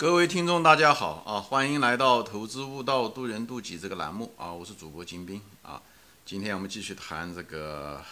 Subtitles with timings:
[0.00, 1.38] 各位听众，大家好啊！
[1.38, 4.50] 欢迎来到《投资悟道，渡人渡己》这个栏目啊！
[4.50, 5.82] 我是主播金兵啊！
[6.24, 8.02] 今天我们继续谈这个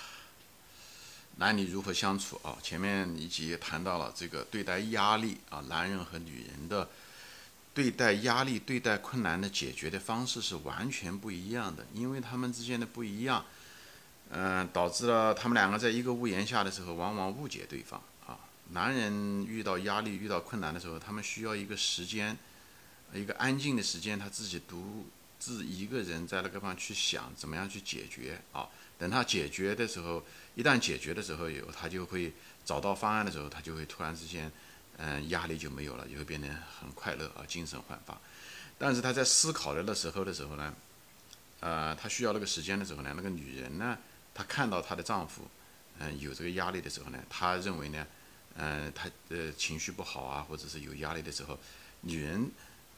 [1.37, 2.59] 男女如何相处啊！
[2.63, 6.91] 前面一集谈到了这个对待压力啊，男人和女人的
[7.73, 13.43] 对待压力、对待困难的解决的方式是完全不一样的，因为他们之间的不一样，
[14.29, 17.99] 嗯，导致了他们两个在一个屋檐下的时候，往往误解对方。
[18.71, 22.37] 男人遇到压力、遇到困难的时候，他们需要一个时间，
[23.15, 25.07] 一个安静的时间，他自己独
[25.39, 28.69] 自一个人在那个地方去想怎么样去解决啊。
[28.99, 30.23] 等他解决的时候，
[30.55, 32.33] 一旦解决的时候有，他就会
[32.65, 34.53] 找到方案的时候，他就会突然之间，
[34.99, 38.21] 嗯，压力就没有了，就会变得很快乐啊，精神焕发。
[38.77, 40.75] 但是他在思考的那时候的时候呢，
[41.61, 43.97] 呃，他需要那个时间的时候呢，那个女人呢，
[44.35, 45.49] 她看到她的丈夫，
[46.01, 48.07] 嗯，有这个压力的时候呢，她认为呢。
[48.61, 51.57] 嗯，他呃情绪不好啊，或者是有压力的时候，
[52.01, 52.51] 女人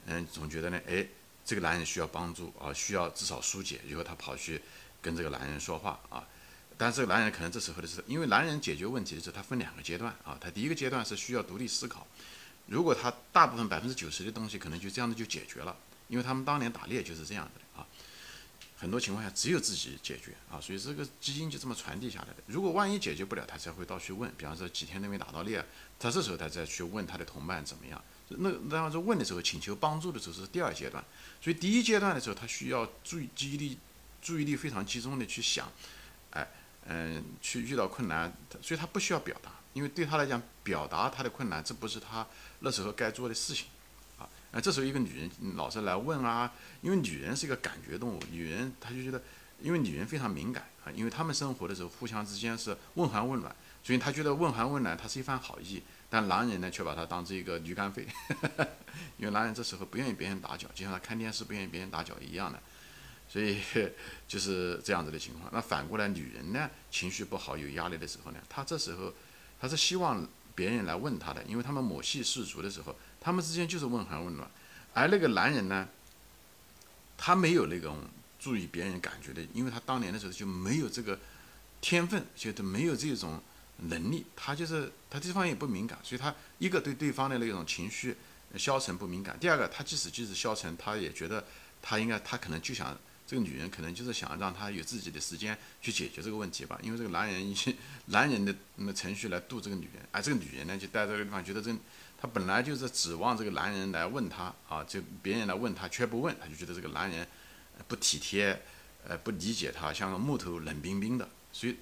[0.07, 1.07] 嗯总觉得呢，哎，
[1.45, 4.61] 这个男人需要帮助啊，需要至少疏解，以后她跑去
[5.03, 6.27] 跟这个男人说话啊。
[6.79, 10.39] 但是这个男人可能这时候的是，因为男人解决问题的时候，他分两个阶段啊。
[10.41, 12.07] 他第一个阶段是需要独立思考，
[12.67, 15.77] 如果他大部分百分之九十的东西可能就这样子就解决了，
[16.09, 17.87] 因为他们当年打猎就是这样的啊。
[18.81, 22.37] 很多情况下只有自己解决啊，所以这个基因就这么传递下来的。
[22.47, 24.33] 如果万一解决不了，他才会到去问。
[24.39, 25.63] 比方说几天都没打到猎，
[25.99, 28.03] 他这时候他再去问他的同伴怎么样。
[28.29, 31.05] 那然后说问的时候，请求帮助的时候是第二阶段。
[31.43, 33.79] 所以第一阶段的时候，他需要注意注意力，
[34.23, 35.71] 注意力非常集中的去想，
[36.31, 36.49] 哎，
[36.87, 42.27] 嗯，去遇到困难，所以他不需要表达，因为对他来讲，表达他的困难，这不是他
[42.61, 43.67] 那时候该做的事情。
[44.53, 49.23] 那这时候一个女人老是来问啊，因为女人是一个感觉动物，女人她就觉得，
[49.61, 58.07] 因为女人非常敏感啊，因为她们生活的时候互相之间是问寒问暖，所以她觉得问寒问暖她是一番好意，但男人呢却把她当成一个驴肝肺，
[59.19, 62.61] 因为男人这时候不愿意别人打搅，就像他看电视不愿意别人打搅一样的，
[63.29, 63.59] 所以
[64.27, 65.49] 就是这样子的情况。
[65.53, 69.13] 那反过来女人呢，情绪不好有压力的时候呢，她这时候
[69.61, 70.27] 她是希望
[70.57, 72.97] 别人来问她的，因为她们母系氏族的时候。
[73.21, 74.51] 他们之间就是问寒问暖，
[74.95, 75.87] 而那个男人呢，
[77.19, 77.99] 他没有那种
[78.39, 81.19] 注意别人感觉的，因为他当年的时候就没有这个
[81.83, 83.39] 天分，就都没有这种
[83.77, 88.17] 能力，他就是他这方也不敏感，所以他一个对对方的那种情绪
[88.57, 91.45] 消沉不敏感，第二个他即使即使消沉，他也觉得
[91.83, 97.55] 他应该他可能就想这个女人可能就是想让他有自己的时间去解决这个问题吧，因为这个男人以
[98.07, 101.77] 男人的那么程序来度这个女人，而这个女人呢就待这个地方觉得这。
[102.21, 107.27] 他本来就是指望这个男人来问他啊，就别人来问他却不问，他就觉得这个男人
[107.89, 108.61] 不体贴，
[109.09, 111.77] 呃，不理解他，像个木头冷冰冰的，所以，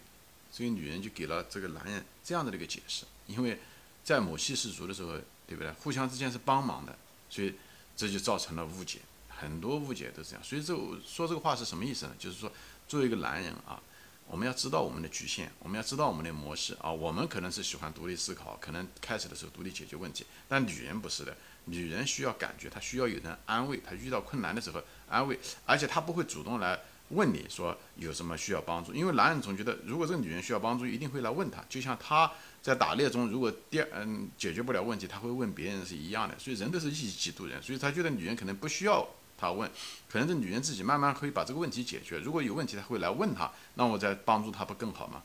[0.53, 3.59] 所以女人就给了这个男人这样的一个解释，因为
[4.05, 5.73] 在母系氏族的时候，对不对？
[5.73, 6.97] 互相之间是帮忙的，
[7.29, 7.55] 所以
[7.97, 10.45] 这就造成了误解，很多误解都是这样。
[10.45, 10.73] 所以这
[11.05, 12.13] 说这个话是什么意思呢？
[12.17, 12.53] 就是说，
[12.87, 13.83] 作为一个男人啊。
[14.31, 16.93] 我们要知道我们的局限，我们要知道我们的模式啊。
[16.93, 21.35] 我们可能是喜欢独立思考，可能开始的时候独立解决问题，但女人不是的，
[21.65, 26.79] 女人需要感觉，她需要有人安慰，她遇到困难的时候安慰，而且她不会主动来
[27.09, 32.31] 问你说有什么需要帮助，因为男人总觉得如果这个女人需要帮助，一定会来问他，就像他
[32.61, 39.09] 在打猎中如果第二嗯解决不了问题，他会问别人是一样的，所以人都是一己度人，所以他觉得女人可能不需要。
[39.41, 39.71] 他问，
[40.09, 42.19] 可能这女人自己慢慢可以把这个问题解决。
[42.19, 45.23] 如果有问题，他会来问他，那我再帮助他不更好吗？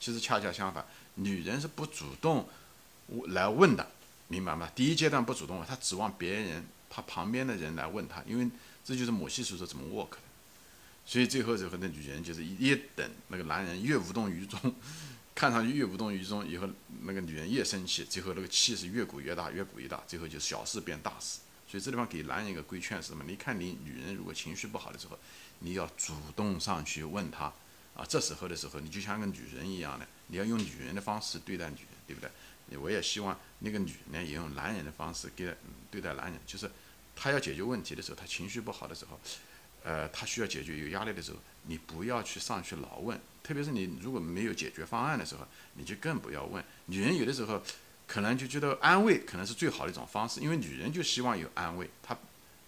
[0.00, 0.82] 其实恰恰相反，
[1.16, 2.48] 女人是不主动
[3.28, 3.86] 来问的，
[4.28, 4.70] 明白吗？
[4.74, 8.48] 第一阶段不主动，她指望别人，她旁边的人来问她，因为
[8.82, 10.18] 这就是母系宿舍怎么 work 的。
[11.04, 14.58] 所以最后最后那女人就是越等那个男人越无动于衷，
[15.34, 16.66] 看上去越无动于衷，以后
[17.02, 21.40] 那个女人越生气，最后那个气是越鼓越大，越鼓越大，最后就小事变大事。
[21.70, 23.22] 所以这地方给男人一个规劝是什么？
[23.24, 25.16] 你看你女人如果情绪不好的时候，
[25.60, 27.44] 你要主动上去问她
[27.94, 28.04] 啊。
[28.08, 32.76] 这时候的时候，你就像个女人一样的，你要用女人的方式对待女人，对不对？
[32.76, 35.54] 我也希望那个女人，也用男人的方式给
[35.92, 36.40] 对待男人。
[36.44, 36.68] 就是
[37.14, 39.20] 她要解决问题的时候，她情绪不好的时候，
[39.84, 43.16] 呃，她需要解决有压力的时候，你不要去上去老问。
[43.44, 46.64] 特别是你如果没有解决方案的时候，你就更不要问。
[46.86, 47.62] 女人有的时候。
[48.10, 52.16] 可能就觉得安慰可能是最好的一种方式，因为女人就希望有安慰，她，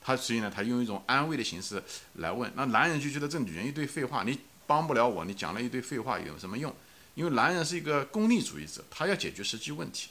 [0.01, 1.83] 她所以呢，她用一种安慰的形式
[2.15, 6.73] 来问，那男人就觉得这女人一堆废话，你帮不了我，你讲了一堆废话有什么用？
[7.17, 10.11] 因为男人是一个功利主义者，他要解决实际问题，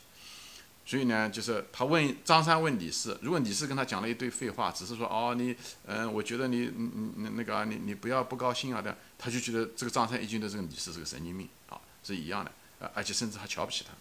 [0.86, 5.56] 所以呢，就是他问张三问李四，如果李四跟他讲了一堆废话，只是说哦你，
[5.86, 12.52] 嗯，我觉得你，嗯嗯那个你你不要不高兴啊的，他就觉得这个张三已经对这个李四是个神经病啊，是一样的，
[12.94, 13.94] 而且甚至还瞧不起他。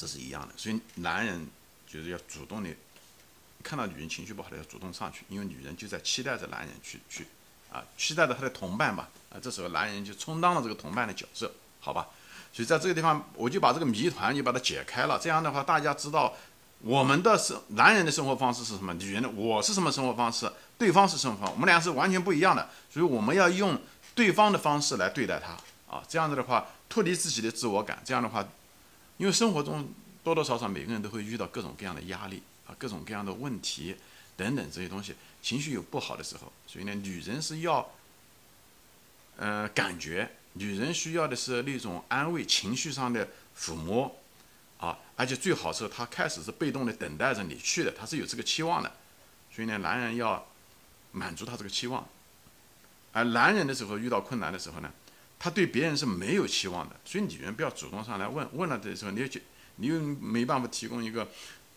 [0.00, 1.46] 这是一样的，所以男人
[1.86, 2.70] 就是要主动的
[3.62, 7.26] 看到女人情绪不好的要主动上去，因为女人就在期待着男人去去，
[7.70, 12.08] 啊，期待着他的同伴吧，啊，这时候男人就充当了这个同伴的角色，好吧？
[12.50, 15.18] 所以在这个地方，我就把这个谜团就把它解开了。
[15.18, 16.34] 这样的话，大家知道
[16.80, 22.70] 我们的生男人的生活方式是什么，女人的我是什么生活方式，对方是什么方，我们俩是完全不一样的。
[22.90, 23.78] 所以我们要用
[24.14, 25.52] 对方的方式来对待他
[25.94, 28.00] 啊，这样子的话脱离自己的自我感。
[28.04, 28.42] 这样的话，
[29.20, 29.86] 因为生活中
[30.24, 33.94] 多多少少每个人都会遇到各种各样的压力啊，各种各样的问题
[34.34, 37.86] 等等这些东西，情绪有不好的时候，所以呢，女人是要，
[39.36, 40.30] 呃，感觉。
[40.54, 44.10] 女人需要的是那种安慰、情绪上的抚摸，
[44.78, 48.90] 啊，而且最好是她开始是被动的等待着你去的，她是有这个期望的，
[49.54, 50.46] 所以呢，男人要
[51.12, 52.08] 满足她这个期望。
[53.12, 54.90] 而男人的时候遇到困难的时候呢，
[55.40, 59.26] 他对别人是没有期望的，所以女人不要主动上来问，问了的时候，你又
[59.76, 61.26] 你又没办法提供一个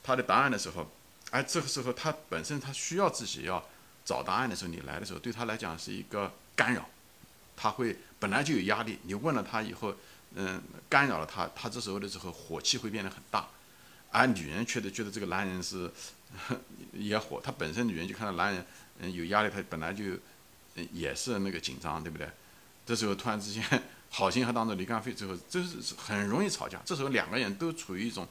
[0.04, 0.92] 他的答案的时候，
[1.32, 3.66] 而这个时候他本身他需要自己要
[4.04, 6.88] 找答案的时候，你来的时候对他来讲是一个干扰。
[7.56, 9.96] 他会本来就有压力，你问了他以后，
[10.34, 13.48] 嗯，干扰了他，他这时候的时候火气会变得很大，
[14.12, 15.90] 而女人却得觉得这个男人是
[16.94, 18.66] 也火，她本身女人就看到男人
[19.00, 20.04] 嗯有压力，她本来就
[20.92, 22.28] 也是那个紧张，对不对？
[22.86, 23.64] 这时候突然之间
[24.10, 26.80] 好心还当做离干费，最后就是很容易吵架。
[26.86, 28.28] 这时候两个人都处于一种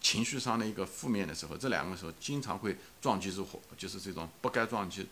[0.00, 5.06] 情绪上的一个负面的时候，这两个时候经常会撞击出火，就是这种不该撞击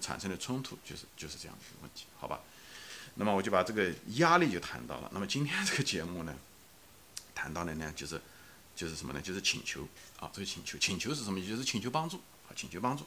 [0.00, 2.40] 产生的冲突，就是就是这样的问题，好吧？
[3.16, 5.10] 那么我就把这个压力就谈到了。
[5.12, 6.34] 那么今天这个节目呢，
[7.34, 8.20] 谈到的呢就是，
[8.74, 9.20] 就是什么呢？
[9.20, 9.86] 就是请求
[10.18, 11.40] 啊，这个请求，请求是什么？
[11.40, 12.16] 就是请求帮助
[12.48, 13.04] 啊，请求帮助。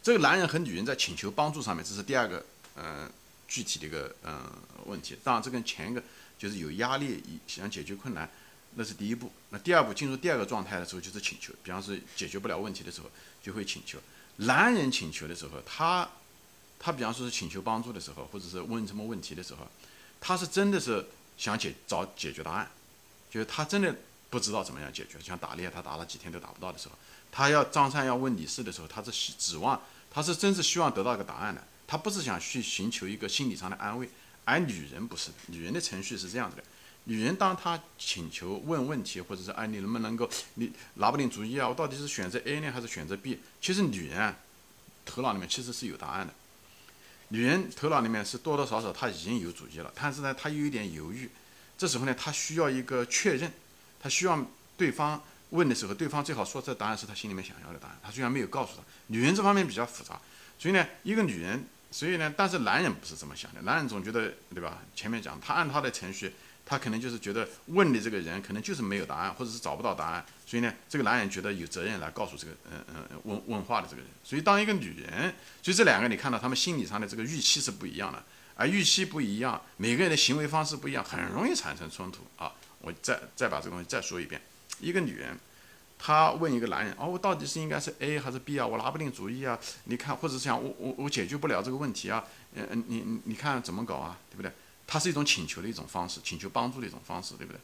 [0.00, 3.10] 这个男人和女人在请求帮助上面，这是第二个嗯
[3.48, 4.48] 具体的一个嗯
[4.86, 5.16] 问题。
[5.24, 6.00] 当然，这跟前一个
[6.38, 8.30] 就是有压力想解决困难，
[8.76, 9.32] 那是第一步。
[9.50, 13.10] 那第二步进入第二个状态的时候就是请求，比方说解决不了问题的时候
[13.42, 13.98] 就会请求。
[14.36, 16.08] 男人请求的时候，他。
[16.80, 19.66] 他比方说是请求帮助的时候，或者是问什么问题的时候，
[20.20, 21.04] 他是真的是
[21.36, 22.70] 想解找解决答案，
[23.28, 23.92] 就是他真的
[24.30, 25.18] 不知道怎么样解决。
[25.20, 26.94] 像打猎，他打了几天都打不到的时候，
[27.32, 34.08] 他要张三要问李四的时候，他是指望他是真是希望得到一个答案的，他不是想去寻求一个心理上的安慰。
[34.44, 36.62] 而女人不是，女人的程序是这样子的：
[37.04, 43.40] 女人当她请求问问题，或者是哎你能不能够你拿不定主意啊，我到底是选择 A 呢还是选择 B？
[43.60, 44.34] 其实女人
[45.04, 46.32] 头脑里面其实是有答案的。
[47.28, 51.28] 女人头脑里面是多多少少她已经有主意了，但是呢，她又有点犹豫。
[51.76, 53.52] 这时候呢，她需要一个确认，
[54.00, 54.46] 她希望
[54.78, 57.98] 对方问的时候，对方最好说这答案是她心里面想要的答案。
[58.02, 60.18] 她虽然没有告诉她，女人这方面比较复杂，
[60.58, 64.82] 所以呢，一个女人，所以呢，但是男人不是这么想的，男人总觉得，对吧？
[64.94, 66.32] 前面讲他按他的程序。
[66.70, 74.10] 他可能就是觉得问的这个人可能就是没有答案，或者是找不到答案，所以呢，这个男人觉得有责任来告诉这个嗯嗯问问话的这个人。
[74.22, 78.22] 所以当一个女人，所以这两个你看到他们心理上的这个预期是不一样的，
[78.54, 82.52] 而预期不一样，每个人的行为方式不一样，很容易产生冲突啊！
[82.80, 84.38] 我再再把这个东西再说一遍，
[84.78, 85.38] 一个女人，
[85.98, 88.66] 她问一个男人，哦，我到底是应该是 A 还是 B 啊？
[88.66, 89.58] 我拿不定主意啊！
[89.84, 92.24] 你看，或者是想我我我解决不了这个问题啊？
[92.54, 94.16] 嗯嗯，你你看怎么搞啊？
[94.30, 94.52] 对不对？
[94.86, 97.60] 他是一种请求的一种方式，请求帮助的一种方式，对不对？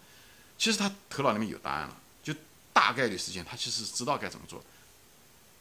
[0.58, 2.34] 其实他头脑里面有答案了，就
[2.72, 4.62] 大概率事件，他其实知道该怎么做，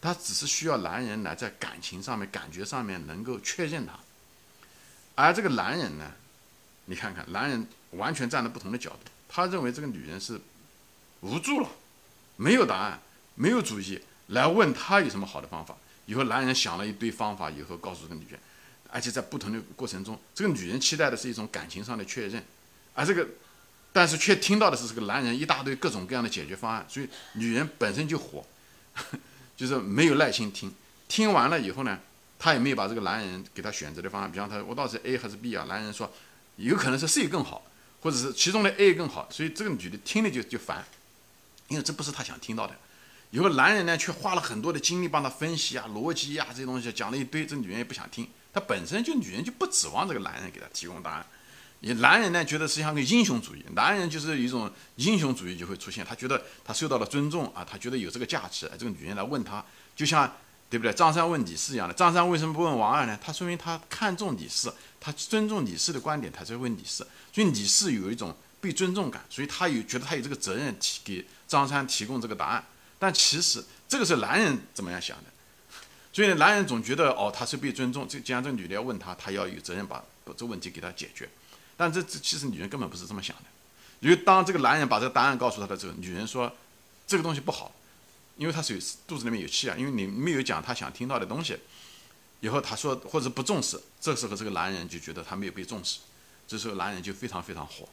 [0.02, 3.94] 他只是需要男人来在感情上面、感觉上面能够确认他。
[5.16, 6.12] 而这个男人呢，
[6.86, 10.42] 你看看，男人完全站在不同的角度，他认为这个女人是
[11.22, 11.70] 无助了，
[12.36, 13.00] 没有答案，
[13.36, 15.76] 没有主意，来问他有什么好的方法。
[16.06, 18.40] 以后男人想了一堆方法，以后告诉这个女人。
[18.90, 22.44] 而且在不同的过程中，这个女人期待的是一种感情上的确认，
[22.94, 23.28] 而这个，
[23.92, 28.46] 但是却听到的是这个男人一大堆各种各样的解决方案，所以女人本身就火，
[29.58, 30.72] 就是没有耐心听。
[31.08, 32.00] 听完了以后呢，
[32.38, 35.66] 她也没有把这个男人给她选择的方案，比方说，我到底是 A 还是 B 啊？
[35.68, 36.12] 男人说，
[36.58, 37.64] 有可能是 C 更好，
[38.02, 40.86] 或者是其中的 A 更好，所以这个女的听了就就烦，
[41.74, 42.76] 因为这不是他想听到的。
[43.32, 48.30] 有个男人呢，却花了很多的精力帮他分析啊、逻辑啊这些东西，讲了一堆，这女人也不想听。
[48.54, 51.26] 他本身就女人就不指望这个男人给她提供答案，
[51.80, 59.66] 你男人呢觉得是像个英雄主义，男人就是一种英雄主义就会出现，他觉得他受到了尊重啊，他觉得有这个价值，这个女人来问他，
[59.96, 60.32] 就像
[60.70, 60.94] 对不对？
[60.94, 63.18] 张三问李四一样的，张三为什么不问王二呢？
[63.20, 72.64] 他说明他看重李四，他尊重李四的观点，他才问李四，所以李四有一种被尊重感，所以他有觉得他有这个责任提给张三提供这个答案，
[72.98, 75.24] 但其实这个是男人怎么样想的？
[76.14, 78.08] 所以，男人总觉得哦，他是被尊重。
[78.08, 81.28] 这既然这个女的要问他，他要有责任把这个问题给他解决。
[81.76, 83.44] 但这这其实女人根本不是这么想的。
[84.00, 86.56] 因为当这个男人把这个答案告诉他的时候，女人说
[87.08, 87.74] 这个东西不好，
[88.38, 91.58] 因为他是有肚子里面有气啊，因为你没有讲他想听到的东西，
[92.42, 96.00] 以后他说或者不重视，这时候这个男人就觉得他没有被重视，
[96.48, 97.90] 这时候男人就非常非常火，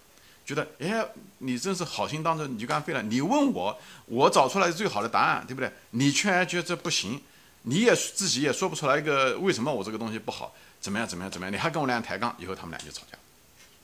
[0.51, 1.07] 觉得哎，
[1.39, 5.71] 你真是好心当成驴肝肺了，你问我，我找出来最好的答案，对不对？
[5.91, 7.23] 你却然觉得这不行，
[7.63, 13.17] 你也自己也说不出来一个为什么我这个东西不好，怎么样怎么样怎么样，你还跟我俩抬杠，以后他们俩就吵架，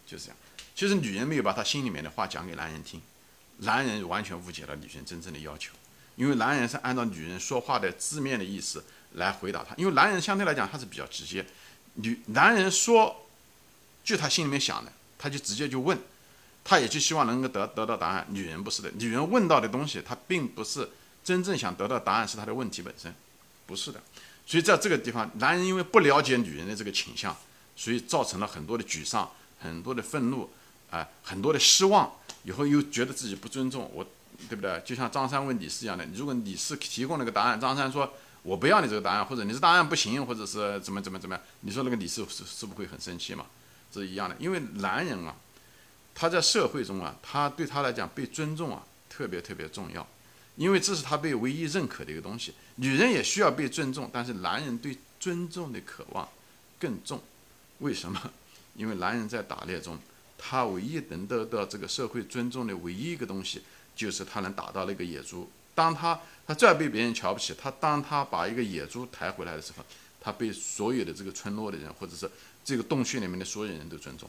[0.04, 0.36] 就是这样。
[0.74, 3.00] 其实女人没有把她心里面的话讲给男人听，
[3.58, 5.70] 男人完全误解了女人真正的要求，
[6.16, 11.46] 因为男人是按照女人说话的字面的意思来回答她，因为男人相对来讲他是比较直接，
[11.94, 13.24] 女男人说
[14.02, 15.98] 就他心里面想的，他就直接就问，
[16.66, 18.26] 他也就希望能够得得到答案。
[18.30, 20.88] 女人不是的，女人问到的东西，她并不是
[21.22, 23.14] 真正想得到答案，是她的问题本身，
[23.66, 24.00] 不是的。
[24.46, 27.36] 所以在这个地方，男人因为不了解女人的这个倾向，
[27.76, 29.30] 所以造成了很多的沮丧，
[29.60, 30.50] 很多的愤怒。
[30.88, 32.08] 啊，很多的失望，
[32.44, 34.06] 以后又觉得自己不尊重我，
[34.48, 34.80] 对不对？
[34.86, 43.46] 就像张三问李四一样的，如果李四提供了个答案，张三说我不要你这个答案，或者你这答案不行，或者是怎么怎么怎么样，你说那个李四是是不会很生气嘛？
[43.92, 45.34] 这是一样的，因为男人啊，
[46.18, 50.04] 他在社会中啊，他对他来讲被尊重啊特别特别重要，
[50.56, 52.54] 因为这是他被唯一认可的一个东西。
[52.76, 56.26] 女人也需要被尊重，但是男人对尊重的渴望
[56.80, 57.22] 更重。
[57.80, 58.32] 为什么？
[58.74, 59.98] 因为男人在打猎中。
[60.38, 63.62] 他唯一能得到这个社会尊重的唯一一个东西，
[63.96, 65.50] 就是他能打到那个野猪。
[65.74, 69.84] 当他他再被别人瞧不起，他当他把一个野猪抬回来的时候，
[70.20, 72.30] 他被所有的这个村落的人，或者是
[72.62, 74.28] 这个洞穴里面的所有人都尊重。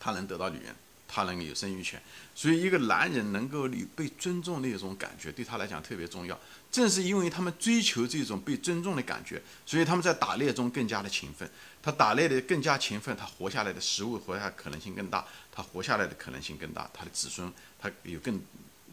[0.00, 0.74] 他能得到女人，
[1.12, 2.00] 他能有生育权。
[2.34, 6.38] 所以，一个男人能够被尊重的那种感觉，对他来讲特别重要。
[6.70, 11.50] 正是因为他们追求这种被尊重的感觉，所以他们在打猎中更加的勤奋。
[11.82, 18.40] 他打猎的更加勤奋，他活下来的食物活下可能性更大，他活下来的可能性更大，他的子孙他有更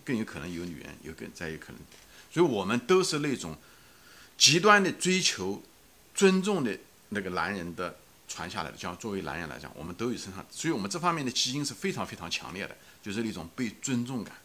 [0.03, 1.75] 更有可能有女人，有更再有可能，
[2.31, 3.55] 所以我们都是那种
[4.37, 5.61] 极端的追求
[6.15, 6.75] 尊重的
[7.09, 7.95] 那个男人的
[8.27, 8.77] 传下来的。
[8.77, 14.35] 像作为男人来讲，我们都有身上，所以我们这方面的基因是非常非常强烈的，就是那种被尊重感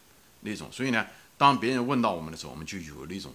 [0.40, 0.68] 那种。
[0.72, 3.32] 所以呢，当别人问到我们的时候，我们就有那种，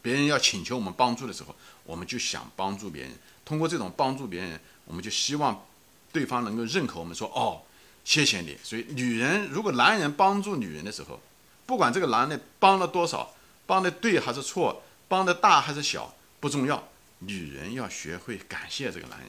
[0.00, 3.12] 别人要请求我们帮助的时候，我们就想帮助别人。
[3.44, 5.64] 通过这种帮助别人，我们就希望
[6.12, 7.62] 对方能够认可我们，说哦，
[8.04, 8.56] 谢谢你。
[8.62, 11.20] 所以，女人如果男人帮助女人的时候，
[11.66, 13.34] 不管这个男的帮了多少，
[13.66, 16.88] 帮的对还是错，帮的大还是小，不重要。
[17.26, 19.28] 女人要学会感谢这个男人，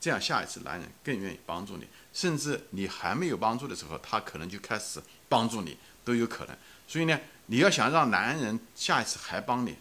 [0.00, 6.56] 这样下一次男人更愿意帮助你，甚至你还没有帮助的时候，他可能就开始帮助你，都有可能。
[6.88, 9.76] 所以呢，你要想让男人下一次还帮你。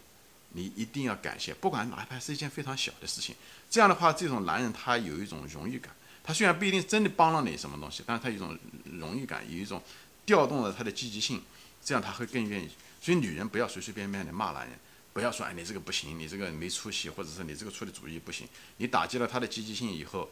[0.54, 3.36] 你一定要感谢，不管哪怕是一件非常小的事情。
[3.70, 5.94] 这样的话，这种男人他有一种荣誉感。
[6.24, 8.58] 他虽然不一定真的帮了你什么东西，但是他有一种
[9.00, 9.80] 荣誉感，有一种
[10.26, 11.40] 调动了他的积极性，
[11.86, 12.68] 这样他会更愿意。
[13.00, 14.76] 所以女人不要随随便便的骂男人，
[15.20, 18.48] 不要说哎你这个不行，你这个没出息，或者是你这个出的主意不行。
[18.78, 20.30] 你打击了他的积极性以后，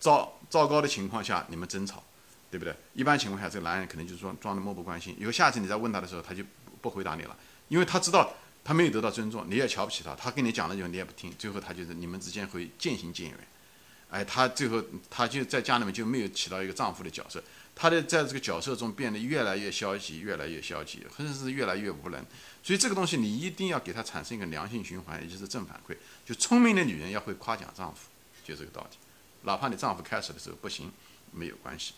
[0.00, 2.02] 糟糟糕的情况下你们争吵，
[2.50, 2.74] 对不对？
[2.94, 5.14] 一般情况下这个男人可能就装装的漠不关心。
[5.20, 6.42] 以后下次你再问他的时候，他就
[6.80, 7.36] 不回答你了，
[7.68, 8.32] 因为他知道。
[8.66, 10.14] 他没有得到尊重，你也瞧不起他。
[10.14, 13.38] 他跟你讲了以后，你也不听，最后他就是你们之间会渐行渐远。
[14.08, 22.24] 哎，他最后他就在家里面就没有起到一个丈夫的角色，他的在这个角色中变得越来越消极，越来越消极，甚至是越来越无能。
[22.62, 25.96] 所以这个东西你一定要给他产生一个良性循环，也就是正反馈。
[26.24, 28.08] 就聪明的女人要会夸奖丈夫，
[28.44, 28.96] 就这个道理。
[29.42, 30.90] 哪怕你丈夫开始的时候不行，
[31.32, 31.94] 没有关系，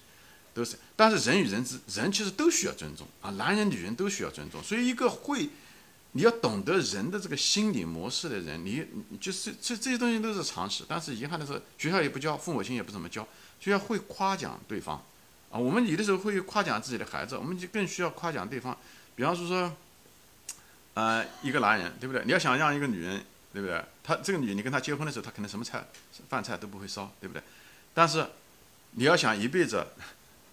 [0.52, 0.76] 都是。
[0.96, 4.62] 但是人与人之人其实都需要尊重啊，男人女人都需要尊重。
[4.62, 5.48] 所以一个会。
[6.12, 8.86] 你要懂得人的这个心理模式的人，你
[9.20, 10.82] 就是这这些东西都是常识。
[10.88, 13.28] 但是遗憾的是，学校也不教，父母亲也不怎么教。
[13.60, 15.04] 需要会夸奖对方
[15.56, 18.76] 我们有的时候会夸奖自己的孩子，我们就更需要夸奖对方。
[19.14, 19.72] 比方说说，
[20.94, 22.24] 呃，一个男人，对不对？
[22.24, 23.84] 你要想让一个女人，对不对？
[24.02, 25.84] 她这个女，你跟她结婚的时候，她可能什么菜
[26.28, 27.42] 饭菜都不会烧，对不对？
[27.94, 28.26] 但是
[28.92, 29.86] 你要想一辈子。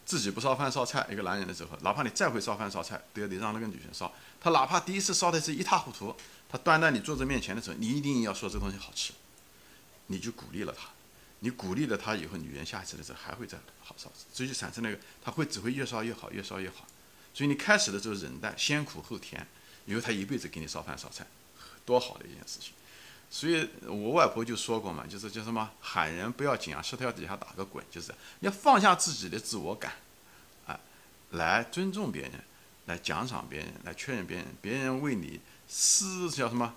[0.06, 4.14] 自己不烧饭烧菜，一个男人的时候，哪怕你再会烧饭烧菜，都要得让那个女人烧。
[4.42, 6.14] 他哪怕第一次烧的是一塌糊涂，
[6.52, 9.14] 他端在你桌子面前的时候，你一定要说这东西好吃，
[10.08, 10.90] 你就鼓励了他。
[11.44, 16.88] 你鼓励了他以后，女人下一次的时候还会再好烧，所以就产生那个，他会只会越烧越好，越烧越好。
[17.34, 19.46] 所以你开始的时候忍耐，先苦后甜，
[19.86, 21.28] 以后他一辈子给你烧饭烧菜，
[21.86, 22.72] 多好的一件事情。
[23.30, 29.92] 所以我外婆就说过嘛，就是叫什么喊人不要紧啊，石头底下打个滚，就是要放下自己的自我感，
[30.66, 30.80] 啊，
[31.32, 32.32] 来尊重别人，
[32.86, 36.76] 来奖赏别人，来确认别人，别人为你是叫什么，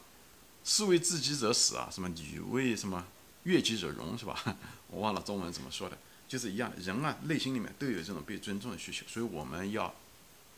[0.64, 3.06] 是为自己者死啊，什么你为什么
[3.46, 4.36] 悦己者容是吧？
[4.90, 9.94] 我忘了中文怎么说的，就是一样，人啊内心里面都有这种被尊重的需求，所以我们要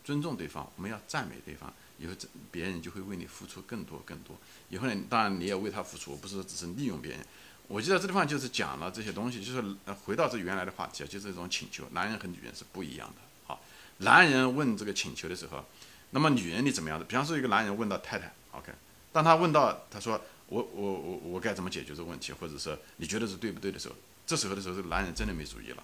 [0.02, 2.14] 尊重对方，我们要赞美对方，以后
[2.50, 4.34] 别人就会为你付出更多更多。
[4.70, 7.20] 以后呢，当然你也为他付出，不是只是利用别人。
[7.66, 9.62] 我记得这地方就是讲了这些东西，就是
[10.04, 13.14] 回到这原来的话题啊，就是这种请求，男人和女人是不一样的。
[13.46, 13.60] 好，
[13.98, 15.62] 男人问这个请求的时候，
[16.10, 17.04] 那么女人你怎么样的？
[17.04, 18.72] 比方说一个男人问到太太，OK，
[19.12, 20.18] 当他问到他说
[20.48, 23.94] 我我我我该怎么解决这个问题，或者说你觉得是对不对的时候，
[24.26, 25.82] 这时候的时候，这个男人真的没主意了。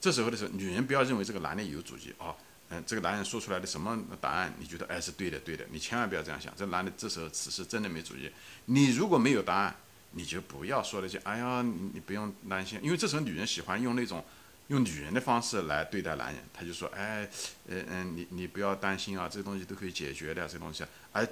[0.00, 2.34] 这时候的时候，女人不要认为这个男的有主意啊，
[2.70, 8.30] 嗯，这个男人说出来的什么答案你觉得哎是对的对的，你千万不要这样想，这男的这时候此时真的没主意。
[8.66, 9.76] 你如果没有答案。
[10.12, 14.24] 你就不要说那些，哎呀，你不用担心，因为这时候女人喜欢用那种
[14.68, 17.28] 用女人的方式来对待男人，他就说，哎，
[17.66, 21.28] 嗯嗯，你你不要担心啊，这东西都可以解决的，这东西，而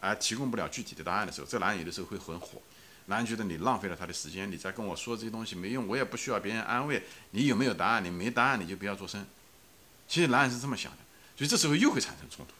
[0.00, 2.60] 而提供不了具体的答案的时候，这男人有的时候会很火，
[3.06, 8.04] 男人觉得你浪费了他的时间，你在跟我说这些东西没用，我也不需要别人安慰，你有没有答案？
[8.04, 9.26] 你没答案你就不要做声。
[10.06, 10.98] 其实男人是这么想的，
[11.36, 12.52] 所以这时候又会产生冲突。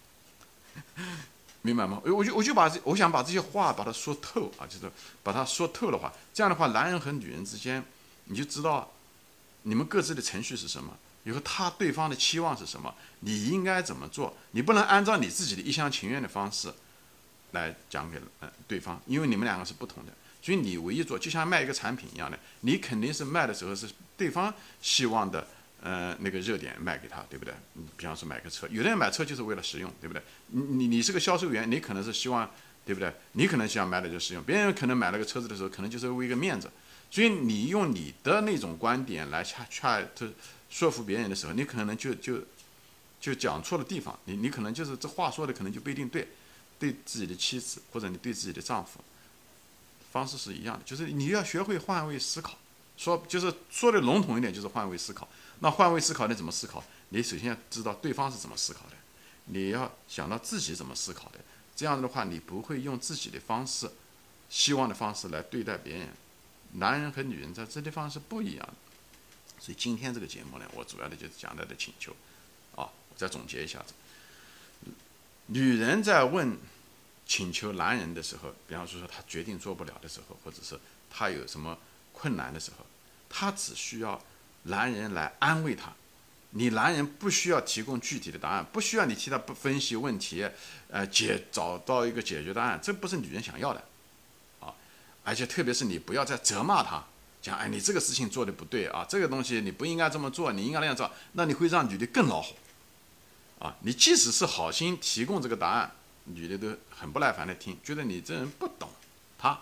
[1.63, 2.01] 明白吗？
[2.05, 4.91] 我就我就把这，我想把这些话把它说透啊，就是
[5.23, 7.85] 把它说透的话，这样的话，男人和女人之间，
[8.27, 8.91] 你就知道
[9.63, 16.73] 你们各自的程序是什么，以后他对方的期望是什么，你应该怎么做，你不能按照你自己的一厢情愿的方式
[17.53, 20.13] 来讲给呃对方，因为你们两个是不同的，
[20.43, 25.47] 所以你唯一做就像卖一个产品一样的，你肯定是卖的时候是对方希望的。
[25.81, 27.55] 呃，那个热点卖给他，对不对？
[27.75, 30.21] 你比方说买个车，有的人买车就是为了实用，对不对？
[30.49, 32.51] 你你你是个销售员，你可能是希望，
[32.85, 33.15] 对不对？
[33.35, 36.69] 你可能想买的就实用，别人可能买了个车子的时候，可能就是为一个面子。
[37.13, 40.29] 所以你用你的那种观点来恰恰这
[40.69, 42.41] 说服别人的时候，你可能就就
[43.21, 44.19] 就讲错了地方。
[44.25, 46.27] 你你可能就是这话说的可能就不一定对，
[46.79, 49.01] 对自己的妻子或者你对自己的丈夫
[50.13, 52.57] 方式是一样的，就是你要学会换位思考。
[52.97, 55.29] 说就是说的笼统一点，就是换位思考。
[55.61, 56.83] 那换位思考，你怎么思考？
[57.11, 58.97] 你首先要知道对方是怎么思考的，
[59.45, 61.39] 你要想到自己怎么思考的。
[61.77, 63.89] 这样的话，你不会用自己的方式、
[64.51, 66.09] 希望的方式来对待别人。
[66.73, 68.75] 男人和女人在这地方是不一样的。
[69.61, 72.17] 所以今天这个节目呢，我主要的就是讲到的请求。
[72.75, 73.95] 啊，再总结一下子。
[75.49, 76.57] 女人在问
[77.27, 80.81] 请求男人的时候，比方说说他决定做不了的时候，或者是
[81.11, 81.77] 她有什么。
[82.21, 82.85] 困难的时候，
[83.29, 84.21] 她只需要
[84.65, 85.93] 男人来安慰她。
[86.51, 90.45] 你男人不需要提供具体的答案，不需要你替他不分析问题，
[90.91, 93.81] 呃，解找到一个解决答案，这不是女人想要的，
[94.59, 94.75] 啊！
[95.23, 97.05] 而且特别是你不要再责骂他，
[97.41, 102.57] 讲哎，你这个事情做的不对啊，这个东西你不应该这么做，你应该那样做，那你会让女的更恼火，
[103.59, 103.77] 啊！
[103.81, 105.93] 你即使是好心提供这个答案，
[106.25, 108.89] 女的都很不耐烦的听，觉得你这人不懂
[109.37, 109.59] 她，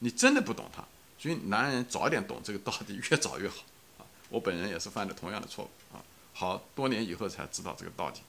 [0.00, 0.84] 你真的不懂她。
[1.18, 3.56] 所以男人早点懂这个道理，越早越好
[3.98, 4.06] 啊！
[4.28, 8.20] 我本人也是犯了同样的错误啊，好多年以后才知道这个道理。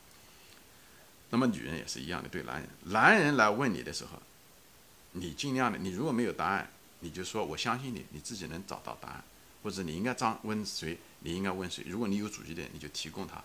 [1.29, 4.19] 那么女人也是一样的，对男人，男人来问你的时候，
[5.11, 6.67] 你尽量的，你如果没有答案，
[7.01, 9.23] 你就说我相信你，你自己能找到答案，
[9.61, 11.83] 或者你应该张问谁，你应该问谁。
[11.87, 13.43] 如果你有主意的，你就提供他，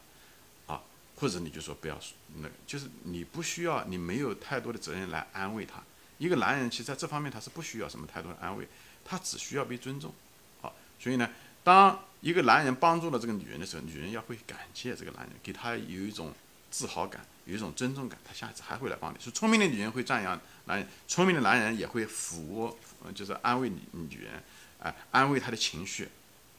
[1.16, 5.82] 或者你就说不要说，那就是你不需要，你没有太多的责任来安慰他。
[6.18, 8.66] 一个男人其实在这方面他是不需要什么太多的安慰。
[9.06, 10.14] 他只需要被尊重，
[10.62, 11.28] 好，所以呢，
[11.62, 16.32] 当一个男人帮助了这个女人的时候，女人要会感谢这个男人，给他有一种
[16.70, 19.18] 自豪感，有一种尊重感，他下次还会来帮你。
[19.20, 22.74] 所以聪明的女人会赞扬男人，聪明的男人也会抚，
[23.14, 24.42] 就是安慰女女人，
[24.78, 26.08] 哎，安慰她的情绪，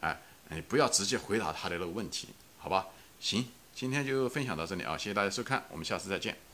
[0.01, 2.27] 哎，你不要直接回答她的那个问题，
[2.59, 2.85] 好吧？
[3.19, 6.44] 行，今天就分享到这里啊，谢谢大家收看，我们下次再见。